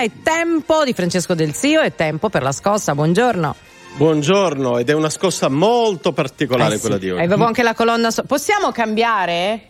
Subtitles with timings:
[0.00, 2.94] È tempo di Francesco Del Zio, è tempo per la scossa.
[2.94, 3.54] Buongiorno.
[3.96, 7.22] Buongiorno, ed è una scossa molto particolare Eh sì, quella di oggi.
[7.22, 8.10] Avevo anche la colonna.
[8.10, 9.64] so- Possiamo cambiare?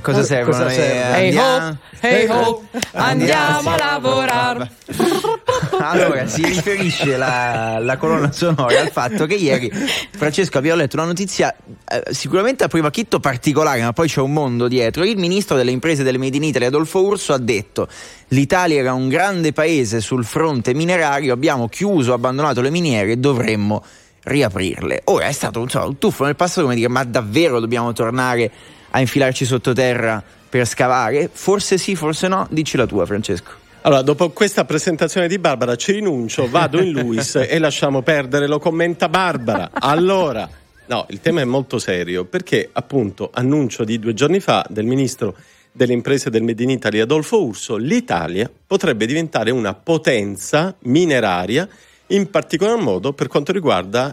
[0.00, 0.56] Cosa servono?
[0.58, 1.16] cosa serve?
[1.16, 4.70] Hey andiamo- ho, hey ho, andiamo a lavorare.
[5.78, 11.06] Allora, si riferisce la, la colonna sonora al fatto che ieri Francesco abbiamo letto una
[11.06, 11.73] notizia eh,
[12.10, 15.04] sicuramente a prima chitto particolare, ma poi c'è un mondo dietro.
[15.04, 17.88] Il ministro delle imprese del Made in Italy, Adolfo Urso, ha detto
[18.28, 23.84] l'Italia era un grande paese sul fronte minerario, abbiamo chiuso, abbandonato le miniere e dovremmo
[24.24, 25.02] riaprirle.
[25.04, 28.50] Ora è stato insomma, un tuffo nel passato come dire ma davvero dobbiamo tornare
[28.90, 31.28] a infilarci sottoterra per scavare?
[31.32, 32.46] Forse sì, forse no.
[32.50, 33.62] Dici la tua Francesco.
[33.82, 38.58] Allora, dopo questa presentazione di Barbara ci rinuncio, vado in Luis e lasciamo perdere, lo
[38.58, 39.68] commenta Barbara.
[39.74, 40.48] Allora,
[40.86, 45.36] no, il tema è molto serio perché appunto annuncio di due giorni fa del ministro
[45.72, 51.68] delle imprese del Made in Italy Adolfo Urso, l'Italia potrebbe diventare una potenza mineraria
[52.08, 54.12] in particolar modo per quanto riguarda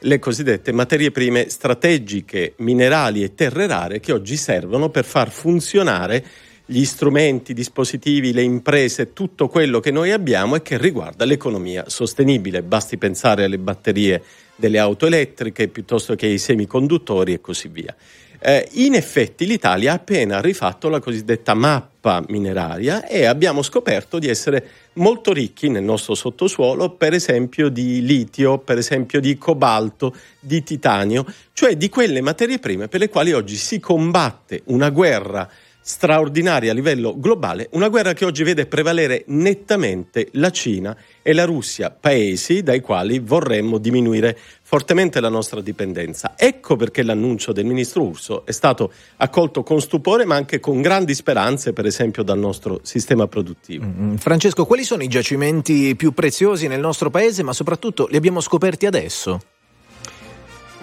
[0.00, 6.24] le cosiddette materie prime strategiche, minerali e terre rare che oggi servono per far funzionare
[6.70, 11.84] gli strumenti, i dispositivi, le imprese, tutto quello che noi abbiamo e che riguarda l'economia
[11.88, 12.62] sostenibile.
[12.62, 14.22] Basti pensare alle batterie
[14.54, 17.96] delle auto elettriche piuttosto che ai semiconduttori e così via.
[18.40, 24.28] Eh, in effetti l'Italia ha appena rifatto la cosiddetta mappa mineraria e abbiamo scoperto di
[24.28, 30.62] essere molto ricchi nel nostro sottosuolo, per esempio di litio, per esempio di cobalto, di
[30.62, 31.24] titanio,
[31.54, 35.48] cioè di quelle materie prime per le quali oggi si combatte una guerra
[35.88, 41.46] straordinaria a livello globale, una guerra che oggi vede prevalere nettamente la Cina e la
[41.46, 46.34] Russia, paesi dai quali vorremmo diminuire fortemente la nostra dipendenza.
[46.36, 51.14] Ecco perché l'annuncio del ministro Urso è stato accolto con stupore ma anche con grandi
[51.14, 53.86] speranze, per esempio dal nostro sistema produttivo.
[53.86, 58.42] Mm, Francesco, quali sono i giacimenti più preziosi nel nostro paese, ma soprattutto li abbiamo
[58.42, 59.40] scoperti adesso?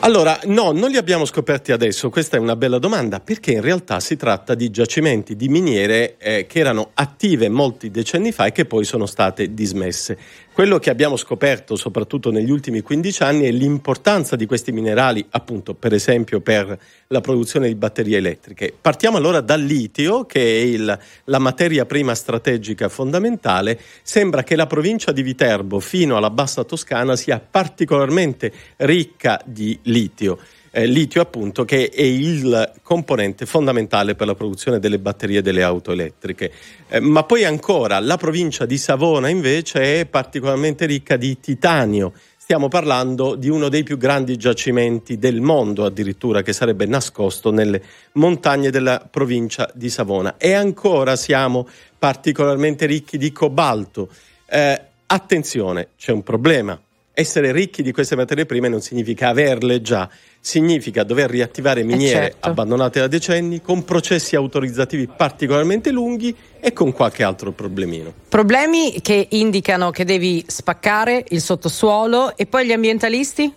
[0.06, 4.00] Allora, no, non li abbiamo scoperti adesso, questa è una bella domanda, perché in realtà
[4.00, 8.66] si tratta di giacimenti di miniere eh, che erano attive molti decenni fa e che
[8.66, 10.16] poi sono state dismesse.
[10.56, 15.74] Quello che abbiamo scoperto soprattutto negli ultimi 15 anni è l'importanza di questi minerali, appunto,
[15.74, 18.74] per esempio per la produzione di batterie elettriche.
[18.80, 23.78] Partiamo allora dal litio, che è il- la materia prima strategica fondamentale.
[24.02, 30.40] Sembra che la provincia di Viterbo fino alla bassa Toscana sia particolarmente ricca di litio.
[30.78, 35.94] Eh, litio appunto che è il componente fondamentale per la produzione delle batterie delle auto
[35.94, 36.52] elettriche.
[36.90, 42.12] Eh, ma poi ancora la provincia di Savona invece è particolarmente ricca di titanio.
[42.36, 47.81] Stiamo parlando di uno dei più grandi giacimenti del mondo, addirittura, che sarebbe nascosto nelle
[48.16, 50.36] montagne della provincia di Savona.
[50.36, 54.09] E ancora siamo particolarmente ricchi di cobalto.
[54.46, 56.78] Eh, attenzione, c'è un problema.
[57.18, 62.50] Essere ricchi di queste materie prime non significa averle già, significa dover riattivare miniere certo.
[62.50, 68.14] abbandonate da decenni, con processi autorizzativi particolarmente lunghi e con qualche altro problemino.
[68.28, 73.54] Problemi che indicano che devi spaccare il sottosuolo e poi gli ambientalisti?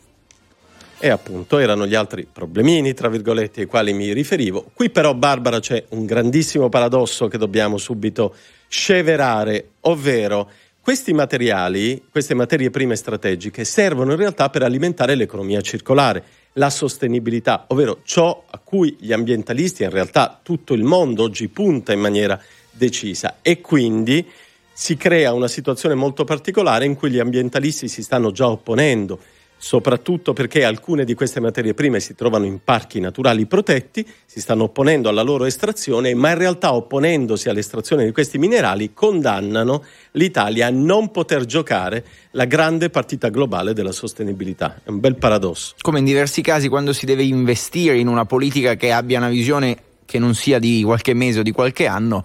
[1.00, 4.66] E appunto erano gli altri problemini, tra virgolette, ai quali mi riferivo.
[4.72, 8.36] Qui però, Barbara, c'è un grandissimo paradosso che dobbiamo subito
[8.68, 10.48] sceverare, ovvero
[10.88, 17.66] questi materiali, queste materie prime strategiche, servono in realtà per alimentare l'economia circolare, la sostenibilità,
[17.68, 22.40] ovvero ciò a cui gli ambientalisti, in realtà tutto il mondo oggi punta in maniera
[22.70, 23.36] decisa.
[23.42, 24.26] E quindi
[24.72, 29.20] si crea una situazione molto particolare in cui gli ambientalisti si stanno già opponendo,
[29.58, 34.64] soprattutto perché alcune di queste materie prime si trovano in parchi naturali protetti, si stanno
[34.64, 40.70] opponendo alla loro estrazione, ma in realtà opponendosi all'estrazione di questi minerali condannano l'Italia a
[40.70, 44.80] non poter giocare la grande partita globale della sostenibilità.
[44.84, 45.74] È un bel paradosso.
[45.80, 49.76] come in diversi casi quando si deve investire in una politica che abbia una visione
[50.04, 52.24] che non sia di qualche mese o di qualche anno,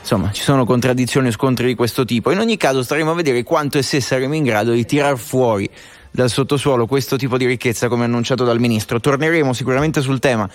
[0.00, 2.30] insomma ci sono contraddizioni o scontri di questo tipo.
[2.30, 5.68] In ogni caso staremo a vedere quanto e se saremo in grado di tirar fuori
[6.12, 9.00] dal sottosuolo questo tipo di ricchezza come annunciato dal ministro.
[9.00, 10.48] Torneremo sicuramente sul tema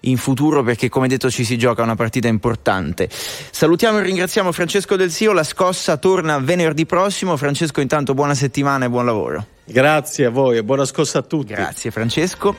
[0.00, 3.08] in futuro perché come detto ci si gioca una partita importante.
[3.10, 7.36] Salutiamo e ringraziamo Francesco Del Sio, la scossa torna venerdì prossimo.
[7.36, 9.46] Francesco intanto buona settimana e buon lavoro.
[9.64, 11.54] Grazie a voi e buona scossa a tutti.
[11.54, 12.52] Grazie Francesco.